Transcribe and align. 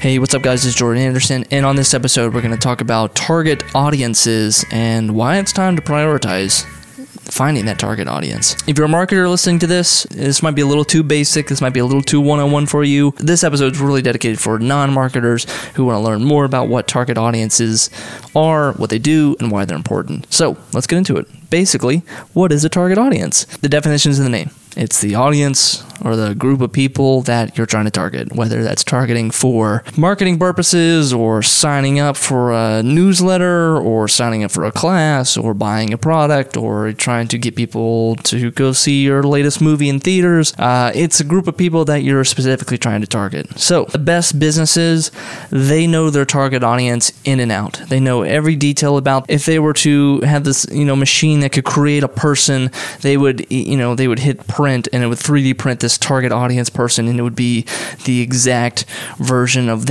Hey, 0.00 0.20
what's 0.20 0.32
up, 0.32 0.42
guys? 0.42 0.64
Is 0.64 0.76
Jordan 0.76 1.02
Anderson, 1.02 1.44
and 1.50 1.66
on 1.66 1.74
this 1.74 1.92
episode, 1.92 2.32
we're 2.32 2.40
going 2.40 2.54
to 2.54 2.56
talk 2.56 2.80
about 2.80 3.16
target 3.16 3.64
audiences 3.74 4.64
and 4.70 5.16
why 5.16 5.38
it's 5.38 5.52
time 5.52 5.74
to 5.74 5.82
prioritize 5.82 6.64
finding 7.28 7.64
that 7.66 7.80
target 7.80 8.06
audience. 8.06 8.56
If 8.68 8.78
you're 8.78 8.86
a 8.86 8.90
marketer 8.90 9.28
listening 9.28 9.58
to 9.58 9.66
this, 9.66 10.04
this 10.04 10.40
might 10.40 10.54
be 10.54 10.62
a 10.62 10.66
little 10.66 10.84
too 10.84 11.02
basic, 11.02 11.48
this 11.48 11.60
might 11.60 11.72
be 11.72 11.80
a 11.80 11.84
little 11.84 12.00
too 12.00 12.20
one 12.20 12.38
on 12.38 12.52
one 12.52 12.66
for 12.66 12.84
you. 12.84 13.12
This 13.16 13.42
episode 13.42 13.72
is 13.72 13.80
really 13.80 14.00
dedicated 14.00 14.38
for 14.38 14.60
non 14.60 14.92
marketers 14.92 15.50
who 15.74 15.86
want 15.86 15.96
to 15.96 16.00
learn 16.00 16.22
more 16.22 16.44
about 16.44 16.68
what 16.68 16.86
target 16.86 17.18
audiences 17.18 17.90
are, 18.36 18.74
what 18.74 18.90
they 18.90 19.00
do, 19.00 19.34
and 19.40 19.50
why 19.50 19.64
they're 19.64 19.76
important. 19.76 20.32
So 20.32 20.56
let's 20.72 20.86
get 20.86 20.98
into 20.98 21.16
it. 21.16 21.26
Basically, 21.50 22.02
what 22.34 22.52
is 22.52 22.64
a 22.64 22.68
target 22.68 22.98
audience? 22.98 23.46
The 23.62 23.68
definition 23.68 24.12
is 24.12 24.20
in 24.20 24.24
the 24.24 24.30
name. 24.30 24.50
It's 24.76 25.00
the 25.00 25.16
audience 25.16 25.82
or 26.04 26.16
the 26.16 26.34
group 26.34 26.60
of 26.60 26.72
people 26.72 27.22
that 27.22 27.56
you're 27.56 27.66
trying 27.66 27.84
to 27.84 27.90
target, 27.90 28.34
whether 28.34 28.62
that's 28.62 28.84
targeting 28.84 29.30
for 29.30 29.82
marketing 29.96 30.38
purposes 30.38 31.12
or 31.12 31.42
signing 31.42 31.98
up 31.98 32.16
for 32.16 32.52
a 32.52 32.82
newsletter 32.82 33.76
or 33.76 34.08
signing 34.08 34.44
up 34.44 34.50
for 34.50 34.64
a 34.64 34.72
class 34.72 35.36
or 35.36 35.54
buying 35.54 35.92
a 35.92 35.98
product 35.98 36.56
or 36.56 36.92
trying 36.92 37.28
to 37.28 37.38
get 37.38 37.56
people 37.56 38.16
to 38.16 38.50
go 38.50 38.72
see 38.72 39.02
your 39.02 39.22
latest 39.22 39.60
movie 39.60 39.88
in 39.88 40.00
theaters. 40.00 40.54
Uh, 40.58 40.92
it's 40.94 41.20
a 41.20 41.24
group 41.24 41.46
of 41.46 41.56
people 41.56 41.84
that 41.84 42.02
you're 42.02 42.24
specifically 42.24 42.78
trying 42.78 43.00
to 43.00 43.06
target. 43.06 43.58
So 43.58 43.84
the 43.86 43.98
best 43.98 44.38
businesses, 44.38 45.10
they 45.50 45.86
know 45.86 46.10
their 46.10 46.24
target 46.24 46.62
audience 46.62 47.12
in 47.24 47.40
and 47.40 47.52
out. 47.52 47.80
They 47.88 48.00
know 48.00 48.22
every 48.22 48.56
detail 48.56 48.96
about 48.96 49.28
if 49.28 49.46
they 49.46 49.58
were 49.58 49.74
to 49.74 50.20
have 50.20 50.44
this, 50.44 50.66
you 50.70 50.84
know, 50.84 50.96
machine 50.96 51.40
that 51.40 51.52
could 51.52 51.64
create 51.64 52.02
a 52.02 52.08
person, 52.08 52.70
they 53.00 53.16
would, 53.16 53.50
you 53.50 53.76
know, 53.76 53.94
they 53.94 54.08
would 54.08 54.18
hit 54.18 54.46
print 54.46 54.88
and 54.92 55.02
it 55.02 55.06
would 55.06 55.18
3D 55.18 55.56
print 55.58 55.80
this 55.80 55.87
target 55.96 56.32
audience 56.32 56.68
person, 56.68 57.08
and 57.08 57.18
it 57.18 57.22
would 57.22 57.36
be 57.36 57.64
the 58.04 58.20
exact 58.20 58.84
version 59.18 59.68
of 59.68 59.88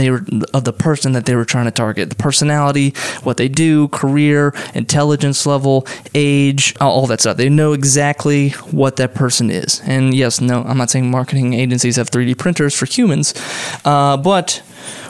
of 0.53 0.63
the 0.63 0.73
person 0.73 1.13
that 1.13 1.25
they 1.25 1.35
were 1.35 1.45
trying 1.45 1.65
to 1.65 1.71
target. 1.71 2.09
The 2.09 2.15
personality, 2.15 2.93
what 3.23 3.37
they 3.37 3.47
do, 3.47 3.87
career, 3.87 4.53
intelligence 4.73 5.45
level, 5.45 5.87
age, 6.13 6.75
all 6.79 7.07
that 7.07 7.21
stuff. 7.21 7.37
They 7.37 7.49
know 7.49 7.73
exactly 7.73 8.49
what 8.71 8.97
that 8.97 9.15
person 9.15 9.49
is. 9.49 9.81
And 9.85 10.13
yes, 10.13 10.41
no, 10.41 10.63
I'm 10.63 10.77
not 10.77 10.89
saying 10.89 11.09
marketing 11.09 11.53
agencies 11.53 11.95
have 11.95 12.11
3D 12.11 12.37
printers 12.37 12.75
for 12.75 12.85
humans, 12.85 13.33
uh, 13.85 14.17
but 14.17 14.61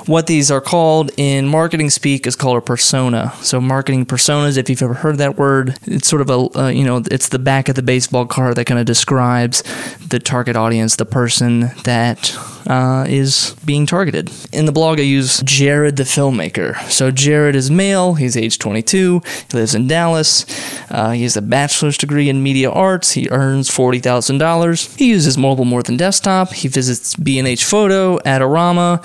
what 0.05 0.27
these 0.27 0.49
are 0.49 0.61
called 0.61 1.11
in 1.17 1.47
marketing 1.47 1.89
speak 1.89 2.25
is 2.25 2.35
called 2.35 2.57
a 2.57 2.61
persona. 2.61 3.33
So 3.41 3.59
marketing 3.59 4.05
personas, 4.05 4.57
if 4.57 4.69
you've 4.69 4.81
ever 4.81 4.93
heard 4.93 5.17
that 5.17 5.37
word, 5.37 5.77
it's 5.83 6.07
sort 6.07 6.21
of 6.21 6.29
a 6.29 6.59
uh, 6.59 6.67
you 6.69 6.83
know 6.83 7.03
it's 7.11 7.29
the 7.29 7.39
back 7.39 7.69
of 7.69 7.75
the 7.75 7.81
baseball 7.81 8.25
card 8.25 8.55
that 8.55 8.65
kind 8.65 8.79
of 8.79 8.85
describes 8.85 9.63
the 10.07 10.19
target 10.19 10.55
audience, 10.55 10.95
the 10.95 11.05
person 11.05 11.71
that 11.83 12.35
uh, 12.67 13.05
is 13.07 13.55
being 13.65 13.85
targeted. 13.85 14.31
In 14.51 14.65
the 14.65 14.71
blog, 14.71 14.99
I 14.99 15.03
use 15.03 15.41
Jared 15.41 15.95
the 15.95 16.03
filmmaker. 16.03 16.77
So 16.89 17.11
Jared 17.11 17.55
is 17.55 17.71
male. 17.71 18.15
He's 18.15 18.35
age 18.35 18.59
22. 18.59 19.21
He 19.51 19.57
lives 19.57 19.73
in 19.73 19.87
Dallas. 19.87 20.45
Uh, 20.89 21.11
he 21.11 21.23
has 21.23 21.37
a 21.37 21.41
bachelor's 21.41 21.97
degree 21.97 22.29
in 22.29 22.43
media 22.43 22.69
arts. 22.69 23.11
He 23.11 23.29
earns 23.29 23.69
forty 23.69 23.99
thousand 23.99 24.37
dollars. 24.37 24.95
He 24.95 25.09
uses 25.09 25.37
mobile 25.37 25.65
more 25.65 25.83
than 25.83 25.97
desktop. 25.97 26.53
He 26.53 26.67
visits 26.67 27.15
B&H 27.15 27.63
Photo, 27.63 28.19
Adorama, 28.19 29.03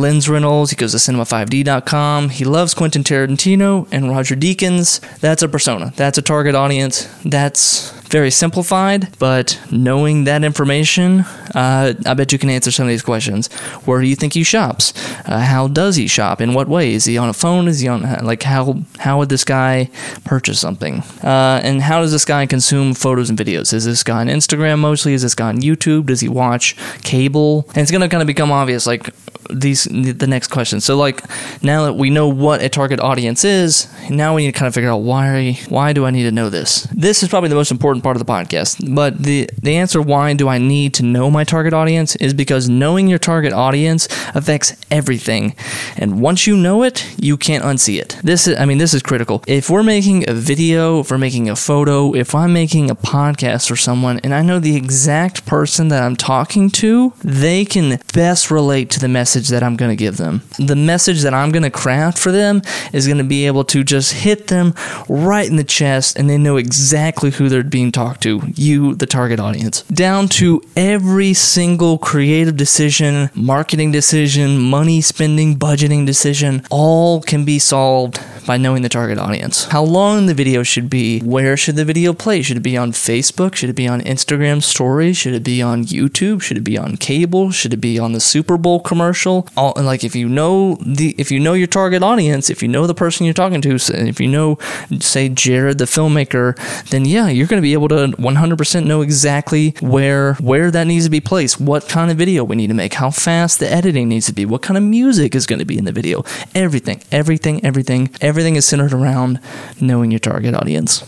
Lensrentals. 0.00 0.70
He 0.70 0.76
goes 0.76 0.92
to 0.92 0.98
cinema5d.com. 0.98 2.30
He 2.30 2.44
loves 2.44 2.74
Quentin 2.74 3.04
Tarantino 3.04 3.86
and 3.92 4.08
Roger 4.08 4.34
Deakins. 4.34 5.00
That's 5.20 5.42
a 5.42 5.48
persona. 5.48 5.92
That's 5.96 6.18
a 6.18 6.22
target 6.22 6.54
audience. 6.54 7.04
That's 7.24 7.92
very 8.10 8.30
simplified, 8.30 9.16
but 9.18 9.60
knowing 9.70 10.24
that 10.24 10.42
information, 10.42 11.20
uh, 11.54 11.94
I 12.04 12.14
bet 12.14 12.32
you 12.32 12.38
can 12.38 12.50
answer 12.50 12.72
some 12.72 12.86
of 12.86 12.88
these 12.88 13.02
questions. 13.02 13.46
Where 13.84 14.00
do 14.00 14.08
you 14.08 14.16
think 14.16 14.34
he 14.34 14.42
shops? 14.42 14.92
Uh, 15.26 15.38
how 15.38 15.68
does 15.68 15.94
he 15.94 16.08
shop? 16.08 16.40
In 16.40 16.52
what 16.52 16.66
way? 16.66 16.92
Is 16.92 17.04
he 17.04 17.16
on 17.16 17.28
a 17.28 17.32
phone? 17.32 17.68
Is 17.68 17.78
he 17.80 17.88
on 17.88 18.02
like 18.24 18.42
how 18.42 18.82
how 18.98 19.18
would 19.18 19.28
this 19.28 19.44
guy 19.44 19.90
purchase 20.24 20.58
something? 20.58 21.04
Uh, 21.22 21.60
and 21.62 21.82
how 21.82 22.00
does 22.00 22.10
this 22.10 22.24
guy 22.24 22.46
consume 22.46 22.94
photos 22.94 23.30
and 23.30 23.38
videos? 23.38 23.72
Is 23.72 23.84
this 23.84 24.02
guy 24.02 24.20
on 24.20 24.26
Instagram 24.26 24.80
mostly? 24.80 25.14
Is 25.14 25.22
this 25.22 25.36
guy 25.36 25.48
on 25.48 25.60
YouTube? 25.60 26.06
Does 26.06 26.20
he 26.20 26.28
watch 26.28 26.76
cable? 27.02 27.66
And 27.68 27.78
it's 27.78 27.92
gonna 27.92 28.08
kind 28.08 28.22
of 28.22 28.26
become 28.26 28.50
obvious 28.50 28.86
like 28.86 29.10
these 29.52 29.84
the 29.84 30.26
next 30.26 30.48
question. 30.48 30.80
So 30.80 30.96
like 30.96 31.22
now 31.62 31.84
that 31.84 31.94
we 31.94 32.10
know 32.10 32.28
what 32.28 32.62
a 32.62 32.68
target 32.68 33.00
audience 33.00 33.44
is, 33.44 33.88
now 34.10 34.34
we 34.34 34.44
need 34.44 34.52
to 34.52 34.58
kind 34.58 34.68
of 34.68 34.74
figure 34.74 34.90
out 34.90 34.98
why 34.98 35.58
why 35.68 35.92
do 35.92 36.04
I 36.04 36.10
need 36.10 36.24
to 36.24 36.32
know 36.32 36.50
this? 36.50 36.82
This 36.92 37.22
is 37.22 37.28
probably 37.28 37.48
the 37.48 37.54
most 37.54 37.70
important 37.70 38.02
part 38.02 38.16
of 38.16 38.24
the 38.24 38.30
podcast. 38.30 38.94
But 38.94 39.22
the 39.22 39.48
the 39.62 39.76
answer 39.76 40.00
why 40.00 40.34
do 40.34 40.48
I 40.48 40.58
need 40.58 40.94
to 40.94 41.04
know 41.04 41.30
my 41.30 41.44
target 41.44 41.72
audience 41.72 42.16
is 42.16 42.34
because 42.34 42.68
knowing 42.68 43.08
your 43.08 43.18
target 43.18 43.52
audience 43.52 44.08
affects 44.34 44.76
everything. 44.90 45.54
And 45.96 46.20
once 46.20 46.46
you 46.46 46.56
know 46.56 46.82
it, 46.82 47.06
you 47.18 47.36
can't 47.36 47.64
unsee 47.64 48.00
it. 48.00 48.18
This 48.22 48.46
is 48.46 48.58
I 48.58 48.64
mean 48.66 48.78
this 48.78 48.94
is 48.94 49.02
critical. 49.02 49.42
If 49.46 49.70
we're 49.70 49.82
making 49.82 50.28
a 50.28 50.32
video, 50.32 51.00
if 51.00 51.10
we're 51.10 51.18
making 51.18 51.48
a 51.48 51.56
photo, 51.56 52.14
if 52.14 52.34
I'm 52.34 52.52
making 52.52 52.90
a 52.90 52.94
podcast 52.94 53.68
for 53.68 53.76
someone 53.76 54.20
and 54.20 54.34
I 54.34 54.42
know 54.42 54.58
the 54.58 54.76
exact 54.76 55.46
person 55.46 55.88
that 55.88 56.02
I'm 56.02 56.16
talking 56.16 56.70
to, 56.70 57.12
they 57.22 57.64
can 57.64 57.98
best 58.12 58.50
relate 58.50 58.90
to 58.90 59.00
the 59.00 59.08
message 59.08 59.39
that 59.48 59.62
I'm 59.62 59.76
going 59.76 59.90
to 59.90 59.96
give 59.96 60.16
them. 60.16 60.42
The 60.58 60.76
message 60.76 61.22
that 61.22 61.34
I'm 61.34 61.50
going 61.50 61.62
to 61.62 61.70
craft 61.70 62.18
for 62.18 62.32
them 62.32 62.62
is 62.92 63.06
going 63.06 63.18
to 63.18 63.24
be 63.24 63.46
able 63.46 63.64
to 63.64 63.82
just 63.82 64.12
hit 64.12 64.48
them 64.48 64.74
right 65.08 65.48
in 65.48 65.56
the 65.56 65.64
chest 65.64 66.18
and 66.18 66.28
they 66.28 66.38
know 66.38 66.56
exactly 66.56 67.30
who 67.30 67.48
they're 67.48 67.62
being 67.62 67.92
talked 67.92 68.22
to, 68.22 68.42
you, 68.54 68.94
the 68.94 69.06
target 69.06 69.40
audience. 69.40 69.82
Down 69.84 70.28
to 70.28 70.62
every 70.76 71.34
single 71.34 71.98
creative 71.98 72.56
decision, 72.56 73.30
marketing 73.34 73.92
decision, 73.92 74.58
money 74.58 75.00
spending, 75.00 75.56
budgeting 75.56 76.06
decision, 76.06 76.64
all 76.70 77.20
can 77.22 77.44
be 77.44 77.58
solved 77.58 78.20
by 78.50 78.56
knowing 78.56 78.82
the 78.82 78.88
target 78.88 79.16
audience. 79.16 79.66
How 79.66 79.84
long 79.84 80.26
the 80.26 80.34
video 80.34 80.64
should 80.64 80.90
be, 80.90 81.20
where 81.20 81.56
should 81.56 81.76
the 81.76 81.84
video 81.84 82.12
play? 82.12 82.42
Should 82.42 82.56
it 82.56 82.64
be 82.64 82.76
on 82.76 82.90
Facebook? 82.90 83.54
Should 83.54 83.70
it 83.70 83.76
be 83.76 83.86
on 83.86 84.00
Instagram 84.00 84.60
stories? 84.60 85.16
Should 85.16 85.34
it 85.34 85.44
be 85.44 85.62
on 85.62 85.84
YouTube? 85.84 86.42
Should 86.42 86.56
it 86.56 86.64
be 86.64 86.76
on 86.76 86.96
cable? 86.96 87.52
Should 87.52 87.72
it 87.74 87.76
be 87.76 87.96
on 87.96 88.10
the 88.10 88.18
Super 88.18 88.58
Bowl 88.58 88.80
commercial? 88.80 89.46
All 89.56 89.72
like 89.76 90.02
if 90.02 90.16
you 90.16 90.28
know 90.28 90.78
the 90.84 91.14
if 91.16 91.30
you 91.30 91.38
know 91.38 91.52
your 91.52 91.68
target 91.68 92.02
audience, 92.02 92.50
if 92.50 92.60
you 92.60 92.66
know 92.66 92.88
the 92.88 92.94
person 93.04 93.24
you're 93.24 93.34
talking 93.34 93.60
to, 93.60 93.76
if 93.76 94.18
you 94.18 94.26
know 94.26 94.58
say 94.98 95.28
Jared 95.28 95.78
the 95.78 95.84
filmmaker, 95.84 96.56
then 96.90 97.04
yeah, 97.04 97.28
you're 97.28 97.46
going 97.46 97.62
to 97.62 97.68
be 97.70 97.74
able 97.74 97.86
to 97.90 98.08
100% 98.18 98.84
know 98.84 99.00
exactly 99.00 99.76
where 99.80 100.34
where 100.40 100.72
that 100.72 100.88
needs 100.88 101.04
to 101.04 101.10
be 101.10 101.20
placed, 101.20 101.60
what 101.60 101.88
kind 101.88 102.10
of 102.10 102.16
video 102.16 102.42
we 102.42 102.56
need 102.56 102.66
to 102.66 102.74
make, 102.74 102.94
how 102.94 103.10
fast 103.10 103.60
the 103.60 103.70
editing 103.70 104.08
needs 104.08 104.26
to 104.26 104.32
be, 104.32 104.44
what 104.44 104.60
kind 104.60 104.76
of 104.76 104.82
music 104.82 105.36
is 105.36 105.46
going 105.46 105.60
to 105.60 105.64
be 105.64 105.78
in 105.78 105.84
the 105.84 105.92
video. 105.92 106.24
Everything, 106.52 107.00
everything, 107.12 107.64
everything, 107.64 108.10
everything 108.20 108.39
is 108.56 108.66
centered 108.66 108.92
around 108.92 109.40
knowing 109.80 110.10
your 110.10 110.20
target 110.20 110.54
audience. 110.54 111.04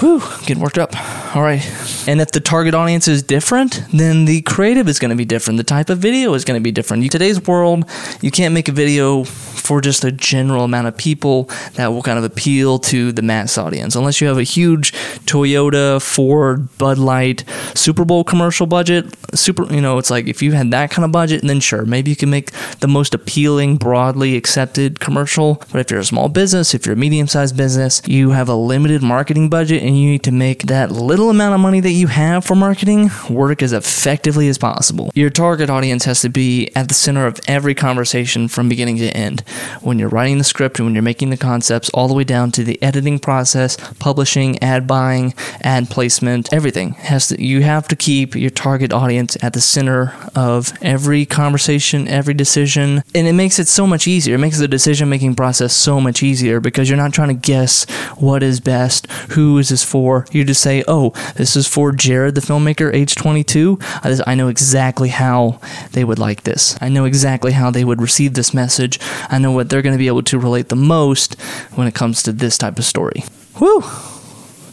Whew, 0.00 0.22
getting 0.46 0.60
worked 0.60 0.78
up. 0.78 0.96
All 1.36 1.42
right. 1.42 1.60
And 2.08 2.22
if 2.22 2.32
the 2.32 2.40
target 2.40 2.72
audience 2.72 3.06
is 3.06 3.22
different, 3.22 3.82
then 3.92 4.24
the 4.24 4.40
creative 4.42 4.88
is 4.88 4.98
going 4.98 5.10
to 5.10 5.16
be 5.16 5.26
different. 5.26 5.58
The 5.58 5.64
type 5.64 5.90
of 5.90 5.98
video 5.98 6.32
is 6.32 6.46
going 6.46 6.58
to 6.58 6.64
be 6.64 6.72
different. 6.72 7.02
In 7.02 7.10
today's 7.10 7.46
world, 7.46 7.84
you 8.22 8.30
can't 8.30 8.54
make 8.54 8.68
a 8.68 8.72
video 8.72 9.24
for 9.24 9.82
just 9.82 10.02
a 10.02 10.10
general 10.10 10.64
amount 10.64 10.86
of 10.86 10.96
people 10.96 11.50
that 11.74 11.88
will 11.88 12.02
kind 12.02 12.18
of 12.18 12.24
appeal 12.24 12.78
to 12.78 13.12
the 13.12 13.20
mass 13.20 13.58
audience. 13.58 13.94
Unless 13.94 14.20
you 14.22 14.26
have 14.26 14.38
a 14.38 14.42
huge 14.42 14.92
Toyota, 15.26 16.02
Ford, 16.02 16.76
Bud 16.78 16.96
Light, 16.96 17.44
Super 17.74 18.06
Bowl 18.06 18.24
commercial 18.24 18.66
budget, 18.66 19.06
super, 19.34 19.72
you 19.72 19.80
know, 19.82 19.98
it's 19.98 20.10
like 20.10 20.26
if 20.26 20.42
you 20.42 20.52
had 20.52 20.70
that 20.70 20.90
kind 20.90 21.04
of 21.04 21.12
budget, 21.12 21.42
then 21.42 21.60
sure, 21.60 21.84
maybe 21.84 22.10
you 22.10 22.16
can 22.16 22.30
make 22.30 22.50
the 22.78 22.88
most 22.88 23.14
appealing, 23.14 23.76
broadly 23.76 24.34
accepted 24.34 24.98
commercial. 24.98 25.62
But 25.70 25.80
if 25.80 25.90
you're 25.90 26.00
a 26.00 26.04
small 26.04 26.30
business, 26.30 26.74
if 26.74 26.86
you're 26.86 26.94
a 26.94 26.98
medium 26.98 27.28
sized 27.28 27.56
business, 27.56 28.02
you 28.06 28.30
have 28.30 28.48
a 28.48 28.54
limited 28.54 29.02
marketing 29.02 29.50
budget 29.50 29.82
and 29.90 29.98
you 29.98 30.10
need 30.10 30.22
to 30.22 30.30
make 30.30 30.62
that 30.62 30.92
little 30.92 31.30
amount 31.30 31.52
of 31.52 31.58
money 31.58 31.80
that 31.80 31.90
you 31.90 32.06
have 32.06 32.44
for 32.44 32.54
marketing 32.54 33.10
work 33.28 33.60
as 33.60 33.72
effectively 33.72 34.46
as 34.46 34.56
possible. 34.56 35.10
Your 35.16 35.30
target 35.30 35.68
audience 35.68 36.04
has 36.04 36.20
to 36.20 36.28
be 36.28 36.70
at 36.76 36.86
the 36.86 36.94
center 36.94 37.26
of 37.26 37.40
every 37.48 37.74
conversation 37.74 38.46
from 38.46 38.68
beginning 38.68 38.98
to 38.98 39.08
end. 39.08 39.40
When 39.80 39.98
you're 39.98 40.08
writing 40.08 40.38
the 40.38 40.44
script 40.44 40.78
and 40.78 40.86
when 40.86 40.94
you're 40.94 41.02
making 41.02 41.30
the 41.30 41.36
concepts, 41.36 41.90
all 41.90 42.06
the 42.06 42.14
way 42.14 42.22
down 42.22 42.52
to 42.52 42.62
the 42.62 42.80
editing 42.80 43.18
process, 43.18 43.76
publishing, 43.98 44.62
ad 44.62 44.86
buying, 44.86 45.34
ad 45.62 45.90
placement, 45.90 46.52
everything 46.52 46.92
has 46.92 47.26
to, 47.26 47.44
you 47.44 47.62
have 47.62 47.88
to 47.88 47.96
keep 47.96 48.36
your 48.36 48.50
target 48.50 48.92
audience 48.92 49.36
at 49.42 49.54
the 49.54 49.60
center 49.60 50.14
of 50.36 50.72
every 50.82 51.26
conversation, 51.26 52.06
every 52.06 52.34
decision, 52.34 53.02
and 53.12 53.26
it 53.26 53.32
makes 53.32 53.58
it 53.58 53.66
so 53.66 53.88
much 53.88 54.06
easier. 54.06 54.36
It 54.36 54.38
makes 54.38 54.60
the 54.60 54.68
decision 54.68 55.08
making 55.08 55.34
process 55.34 55.74
so 55.74 56.00
much 56.00 56.22
easier 56.22 56.60
because 56.60 56.88
you're 56.88 56.96
not 56.96 57.12
trying 57.12 57.28
to 57.28 57.34
guess 57.34 57.90
what 58.18 58.44
is 58.44 58.60
best, 58.60 59.10
who 59.32 59.58
is 59.58 59.79
this 59.80 59.90
for. 59.90 60.26
You 60.30 60.44
just 60.44 60.62
say, 60.62 60.84
oh, 60.86 61.10
this 61.36 61.56
is 61.56 61.66
for 61.66 61.92
Jared, 61.92 62.34
the 62.34 62.40
filmmaker, 62.40 62.92
age 62.94 63.14
22. 63.14 63.78
I 64.02 64.34
know 64.34 64.48
exactly 64.48 65.08
how 65.08 65.60
they 65.92 66.04
would 66.04 66.18
like 66.18 66.42
this. 66.42 66.76
I 66.80 66.88
know 66.88 67.04
exactly 67.04 67.52
how 67.52 67.70
they 67.70 67.84
would 67.84 68.00
receive 68.00 68.34
this 68.34 68.54
message. 68.54 69.00
I 69.28 69.38
know 69.38 69.52
what 69.52 69.70
they're 69.70 69.82
going 69.82 69.94
to 69.94 69.98
be 69.98 70.08
able 70.08 70.22
to 70.24 70.38
relate 70.38 70.68
the 70.68 70.76
most 70.76 71.40
when 71.74 71.86
it 71.86 71.94
comes 71.94 72.22
to 72.24 72.32
this 72.32 72.58
type 72.58 72.78
of 72.78 72.84
story. 72.84 73.24
Whew 73.58 73.84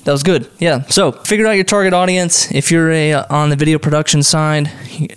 That 0.08 0.14
was 0.14 0.24
good. 0.24 0.50
Yeah. 0.58 0.84
So 0.84 1.12
figure 1.12 1.48
out 1.48 1.58
your 1.58 1.66
target 1.66 1.92
audience. 1.92 2.50
If 2.50 2.72
you're 2.72 2.90
a 2.92 3.12
uh, 3.12 3.26
on 3.30 3.50
the 3.50 3.58
video 3.58 3.78
production 3.78 4.24
side, 4.24 4.72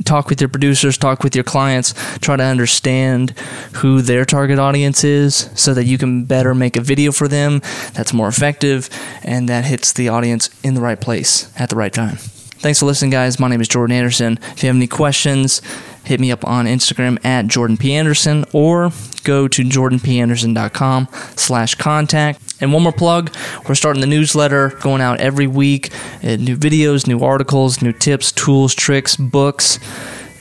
talk 0.05 0.29
with 0.29 0.41
your 0.41 0.49
producers, 0.49 0.99
talk 0.99 1.23
with 1.23 1.37
your 1.37 1.45
clients, 1.45 1.95
try 2.19 2.35
to 2.35 2.43
understand 2.43 3.31
who 3.75 4.03
their 4.03 4.25
target 4.25 4.59
audience 4.59 5.05
is, 5.05 5.49
so 5.55 5.75
that 5.75 5.85
you 5.85 5.97
can 5.97 6.25
better 6.25 6.57
make 6.57 6.77
a 6.77 6.81
video 6.81 7.13
for 7.13 7.29
them 7.29 7.61
that's 7.93 8.13
more 8.13 8.27
effective 8.27 8.91
and 9.23 9.49
that 9.49 9.65
hits 9.65 9.93
the 9.93 10.09
audience 10.09 10.51
in 10.65 10.75
the 10.75 10.81
right 10.81 11.01
place 11.01 11.53
at 11.57 11.71
the 11.71 11.77
right 11.77 11.93
time. 11.93 12.19
Thanks 12.61 12.79
for 12.79 12.85
listening, 12.85 13.11
guys. 13.11 13.41
My 13.41 13.49
name 13.49 13.63
is 13.63 13.69
Jordan 13.69 13.97
Anderson. 13.97 14.39
If 14.53 14.63
you 14.63 14.67
have 14.67 14.77
any 14.77 14.87
questions, 14.87 15.63
hit 16.05 16.21
me 16.21 16.31
up 16.31 16.47
on 16.47 16.67
Instagram 16.67 17.19
at 17.25 17.47
Jordan 17.47 17.79
P. 17.79 17.95
Anderson 17.95 18.45
or 18.53 18.93
go 19.25 19.49
to 19.49 19.63
jordanpanderson.com 19.65 21.09
slash 21.37 21.75
contact. 21.77 22.43
And 22.61 22.75
one 22.75 22.83
more 22.83 22.93
plug, 22.93 23.35
we're 23.67 23.75
starting 23.75 24.03
the 24.03 24.07
newsletter 24.07 24.77
going 24.83 25.01
out 25.01 25.21
every 25.21 25.47
week. 25.47 25.91
Uh, 26.23 26.37
new 26.37 26.55
videos, 26.55 27.07
new 27.07 27.21
articles, 27.21 27.81
new 27.81 27.95
tips, 27.95 28.31
tools, 28.31 28.75
tricks, 28.75 29.17
books, 29.17 29.79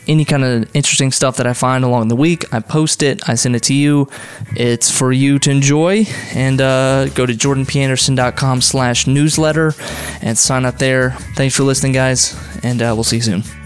any 0.09 0.25
kind 0.25 0.43
of 0.43 0.75
interesting 0.75 1.11
stuff 1.11 1.37
that 1.37 1.47
I 1.47 1.53
find 1.53 1.85
along 1.85 2.07
the 2.09 2.15
week. 2.15 2.51
I 2.53 2.59
post 2.59 3.03
it, 3.03 3.21
I 3.29 3.35
send 3.35 3.55
it 3.55 3.63
to 3.63 3.73
you. 3.73 4.09
It's 4.55 4.89
for 4.91 5.13
you 5.13 5.39
to 5.39 5.51
enjoy. 5.51 6.05
And 6.33 6.59
uh, 6.59 7.09
go 7.09 7.25
to 7.25 7.33
jordanpanderson.com 7.33 8.61
slash 8.61 9.07
newsletter 9.07 9.73
and 10.21 10.37
sign 10.37 10.65
up 10.65 10.79
there. 10.79 11.11
Thanks 11.35 11.55
for 11.55 11.63
listening, 11.63 11.93
guys, 11.93 12.35
and 12.63 12.81
uh, 12.81 12.91
we'll 12.95 13.03
see 13.03 13.17
you 13.17 13.21
soon. 13.21 13.58